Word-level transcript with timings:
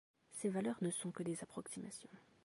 Ces 0.31 0.49
valeurs 0.49 0.77
ne 0.81 0.89
sont 0.89 1.11
que 1.11 1.21
des 1.21 1.43
approximations. 1.43 2.09